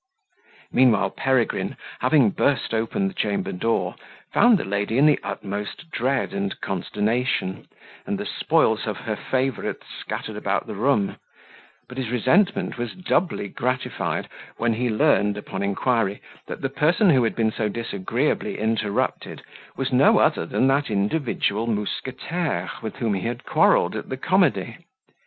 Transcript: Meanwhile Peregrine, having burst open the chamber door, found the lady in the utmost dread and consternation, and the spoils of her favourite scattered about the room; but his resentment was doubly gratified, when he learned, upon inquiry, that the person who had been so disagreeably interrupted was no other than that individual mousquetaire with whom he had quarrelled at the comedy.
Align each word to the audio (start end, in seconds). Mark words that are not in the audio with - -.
Meanwhile 0.71 1.11
Peregrine, 1.11 1.77
having 1.99 2.31
burst 2.31 2.73
open 2.73 3.07
the 3.07 3.13
chamber 3.13 3.51
door, 3.51 3.93
found 4.33 4.57
the 4.57 4.65
lady 4.65 4.97
in 4.97 5.05
the 5.05 5.19
utmost 5.21 5.91
dread 5.91 6.33
and 6.33 6.59
consternation, 6.59 7.67
and 8.07 8.17
the 8.17 8.25
spoils 8.25 8.87
of 8.87 8.97
her 8.97 9.15
favourite 9.15 9.83
scattered 9.99 10.35
about 10.37 10.65
the 10.65 10.73
room; 10.73 11.17
but 11.87 11.99
his 11.99 12.09
resentment 12.09 12.79
was 12.79 12.93
doubly 12.95 13.47
gratified, 13.47 14.27
when 14.57 14.73
he 14.73 14.89
learned, 14.89 15.37
upon 15.37 15.61
inquiry, 15.61 16.19
that 16.47 16.61
the 16.61 16.69
person 16.69 17.11
who 17.11 17.23
had 17.23 17.35
been 17.35 17.51
so 17.51 17.69
disagreeably 17.69 18.57
interrupted 18.57 19.43
was 19.77 19.93
no 19.93 20.17
other 20.17 20.47
than 20.47 20.65
that 20.65 20.89
individual 20.89 21.67
mousquetaire 21.67 22.71
with 22.81 22.95
whom 22.95 23.13
he 23.13 23.21
had 23.21 23.43
quarrelled 23.43 23.95
at 23.95 24.09
the 24.09 24.17
comedy. 24.17 24.77